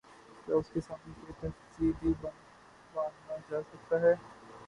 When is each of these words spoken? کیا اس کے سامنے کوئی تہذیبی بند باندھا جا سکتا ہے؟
کیا 0.47 0.55
اس 0.55 0.69
کے 0.69 0.81
سامنے 0.81 1.13
کوئی 1.17 1.33
تہذیبی 1.41 2.13
بند 2.21 2.39
باندھا 2.93 3.35
جا 3.49 3.61
سکتا 3.63 4.01
ہے؟ 4.01 4.13